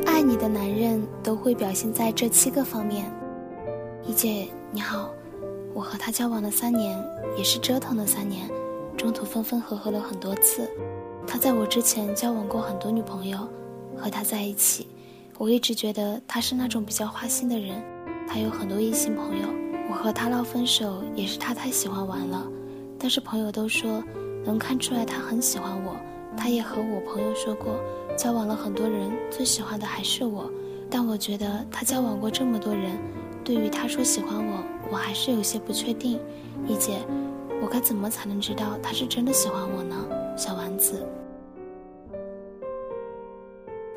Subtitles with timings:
[0.00, 3.10] 爱你的男人都会表现在这七个方面。
[4.06, 5.10] 一姐你好，
[5.74, 6.98] 我和他交往了三年，
[7.36, 8.48] 也是折腾了三年，
[8.96, 10.68] 中途分分合合了很多次。
[11.26, 13.38] 他在我之前交往过很多女朋友，
[13.96, 14.86] 和他在一起，
[15.36, 17.82] 我一直觉得他是那种比较花心的人。
[18.26, 19.48] 他有很多异性朋友，
[19.90, 22.46] 我和他闹分手也是他太喜欢玩了。
[22.98, 24.02] 但是朋友都说
[24.44, 25.96] 能看出来他很喜欢我。
[26.38, 27.74] 他也和我朋友说过，
[28.16, 30.48] 交往了很多人，最喜欢的还是我。
[30.88, 32.96] 但我觉得他交往过这么多人，
[33.44, 34.62] 对于他说喜欢我，
[34.92, 36.20] 我还是有些不确定。
[36.66, 37.00] 一姐，
[37.60, 39.96] 我该怎么才能知道他是真的喜欢我呢？
[40.36, 41.04] 小丸子，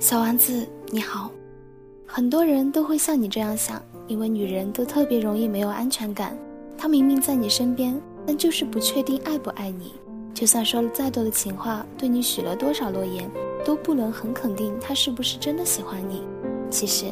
[0.00, 1.30] 小丸子你好，
[2.06, 3.80] 很多人都会像你这样想。
[4.08, 6.36] 因为女人都特别容易没有安全感，
[6.76, 9.92] 他明明在你身边，但就是不确定爱不爱你。
[10.42, 13.30] 就算说了再多的情话，对你许了多少诺言，
[13.64, 16.24] 都不能很肯定他是不是真的喜欢你。
[16.68, 17.04] 其实，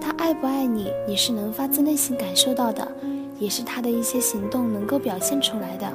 [0.00, 2.90] 他爱不爱你，你是能发自内心感受到的，
[3.38, 5.86] 也是他的一些行动能够表现出来的。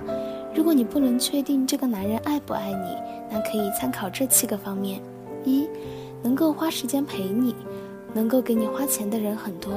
[0.53, 2.95] 如果你不能确定这个男人爱不爱你，
[3.31, 5.01] 那可以参考这七个方面：
[5.43, 5.67] 一，
[6.21, 7.55] 能够花时间陪你，
[8.13, 9.73] 能够给你花钱的人很多。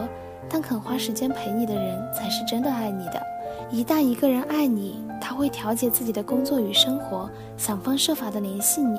[0.50, 3.22] 但肯花时间陪你的人，才是真的爱你的。
[3.68, 8.96] 一旦一个人爱你，他会调节自己的工作与生活，想方设法的联系你，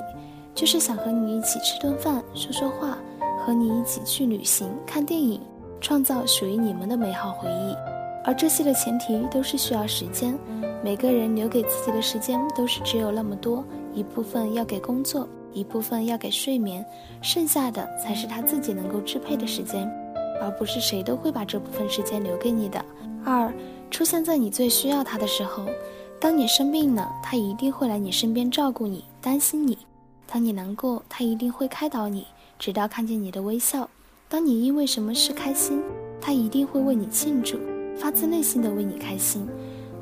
[0.54, 2.98] 就是想和你一起吃顿饭、说说话，
[3.46, 5.40] 和你一起去旅行、看电影，
[5.80, 7.76] 创造属于你们的美好回忆。
[8.26, 10.38] 而这些的前提都是需要时间，
[10.84, 16.86] 每个人留给自己的时间都是只有那么多，一部分要给工作，一部分要给睡眠，
[17.22, 19.90] 剩下的才是他自己能够支配的时间。
[20.42, 22.84] 而不是谁都会把这部分时间留给你的。
[23.24, 23.52] 二，
[23.92, 25.66] 出现在你最需要他的时候，
[26.20, 29.76] 当你生病了，他一定会来你身边照顾你、担心你；
[30.26, 32.26] 当你难过，他一定会开导你，
[32.58, 33.88] 直到看见你的微笑；
[34.30, 35.82] 当你因为什么事开心，
[36.22, 37.58] 他一定会为你庆祝，
[37.98, 39.48] 发自内心的为你开心。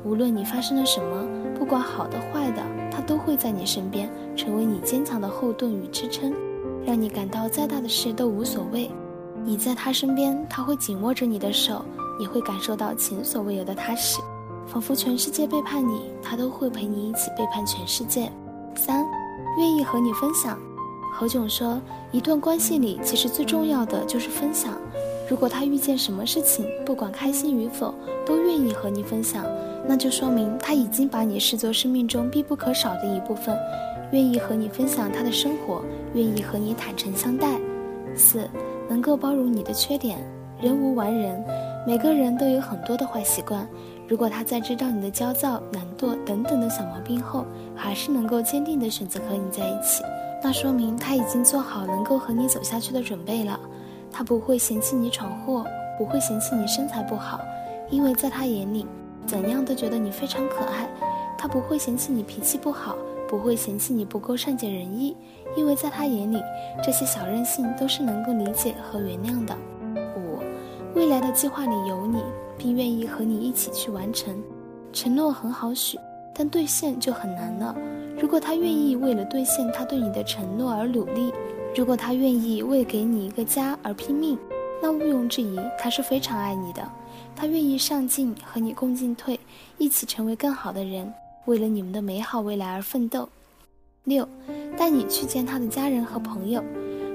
[0.04, 1.26] 无论你发生了什么，
[1.58, 6.32] 不管好的坏的，他都会在你身边，成为你坚强的后盾与支撑，
[6.84, 8.88] 让你感到再大的事都无所谓。
[9.46, 11.84] 你在他身边，他会紧握着你的手，
[12.18, 14.18] 你会感受到前所未有的踏实，
[14.66, 18.28] 仿佛全世界背叛你，他都会陪你一起背叛全世界。
[18.74, 19.06] 三，
[19.56, 20.58] 愿意和你分享。
[21.14, 21.80] 何炅说，
[22.10, 24.76] 一段关系里其实最重要的就是分享。
[25.30, 27.94] 如果他遇见什么事情，不管开心与否，
[28.26, 29.46] 都愿意和你分享，
[29.86, 33.56] 那就说明他已经把你视作生命中必不可少的一部分，
[34.10, 35.84] 愿意和你分享他的生活，
[36.14, 37.56] 愿意和你坦诚相待。
[38.16, 38.50] 四。
[38.88, 40.18] 能够包容你的缺点，
[40.60, 41.44] 人无完人，
[41.86, 43.66] 每个人都有很多的坏习惯。
[44.08, 47.44] 如果他在知道你的焦躁、懒惰等等的小毛病后，
[47.74, 50.04] 还是能够坚定的选择和你在一起，
[50.42, 53.58] 那说明他已经做好能够和你走下去的准备了。
[54.12, 55.66] 他不会嫌弃你闯祸，
[55.98, 57.40] 不会嫌弃你身材不好，
[57.90, 58.86] 因为在他眼里，
[59.26, 60.88] 怎样都觉得你非常可爱。
[61.36, 62.96] 他不会嫌弃你脾气不好。
[63.28, 65.16] 不会嫌弃你不够善解人意，
[65.56, 66.42] 因为在他眼里，
[66.82, 69.56] 这些小任性都是能够理解和原谅的。
[70.16, 70.38] 五，
[70.94, 72.22] 未来的计划里有你，
[72.56, 74.42] 并愿意和你一起去完成。
[74.92, 75.98] 承诺很好许，
[76.34, 77.76] 但兑现就很难了。
[78.18, 81.32] 如果他愿意为了兑现他对你的承诺而努力，
[81.74, 84.38] 如果他愿意为给你一个家而拼命，
[84.80, 86.82] 那毋庸置疑，他是非常爱你的。
[87.34, 89.38] 他愿意上进，和你共进退，
[89.76, 91.12] 一起成为更好的人。
[91.46, 93.28] 为了你们的美好未来而奋斗。
[94.04, 94.28] 六，
[94.76, 96.62] 带你去见他的家人和朋友。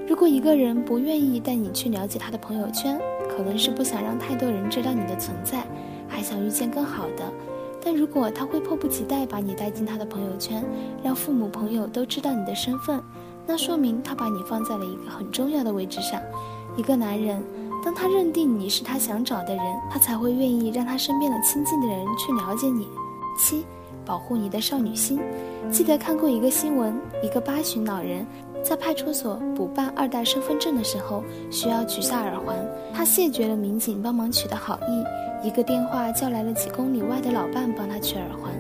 [0.08, 3.00] 如果一个人不愿意带你去了解他的朋友圈，
[3.30, 5.66] 可能是不想让太多人知道你的存在，
[6.08, 7.31] 还想遇见更好的。
[7.84, 10.63] 但如果他会迫不及待把你带进他的朋友圈，
[11.03, 13.02] 让父母朋友都知道你的身份，
[13.46, 16.22] 那说明他把你放在了一个很重要的位置上。
[16.78, 17.44] 一个男人，
[17.84, 22.88] 当他认定你是他想找的人，他才会愿意让他身边的亲近的人去了解你。
[23.38, 23.66] 七。
[24.04, 25.19] 保护你的少女心。
[25.72, 28.25] 记得看过一个新闻，一个八旬老人
[28.63, 32.57] 在派出所补办二代身份证的时候，需要取下耳环。
[32.92, 38.51] 他谢绝了民警帮忙取的好意，一个电话叫来了几公里外的老伴帮他取耳环。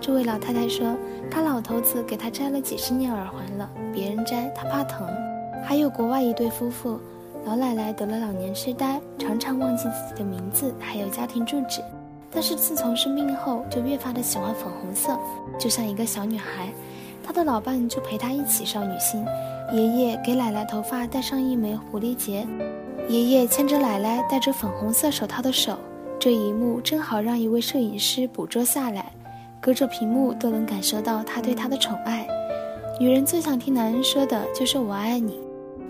[0.00, 0.96] 这位老太太说，
[1.30, 5.06] 她老头子给她摘了几十年耳环了，别人摘她怕疼。
[5.64, 6.98] 还有国外一对夫妇，
[7.44, 11.80] 老奶奶得了老年痴呆，常常忘记自己的名字，还有家庭住址。
[12.30, 15.18] 但是自从生病后，就越发的喜欢粉红色，
[15.58, 16.68] 就像一个小女孩。
[17.22, 19.24] 她的老伴就陪她一起少女心。
[19.72, 22.46] 爷爷给奶奶头发戴上一枚蝴蝶结，
[23.08, 25.76] 爷爷牵着奶奶戴着粉红色手套的手，
[26.18, 29.12] 这一幕正好让一位摄影师捕捉下来，
[29.60, 32.26] 隔着屏幕都能感受到他对她的宠爱。
[32.98, 35.38] 女人最想听男人说的就是“我爱你”，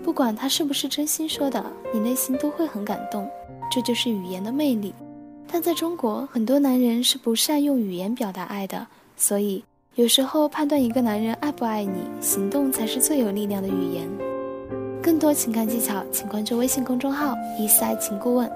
[0.03, 1.63] 不管他是不是真心说的，
[1.93, 3.29] 你内心都会很感动。
[3.71, 4.93] 这就是语言的魅力。
[5.51, 8.85] 但在中国，很多男人是不善用语言表达爱的，
[9.17, 9.63] 所以
[9.95, 14.07] 有时候判断一个男人爱不爱你，行动才是最有力量的语言。
[15.01, 18.49] 更多情感技巧，请关注微信公众号“一赛情顾问”。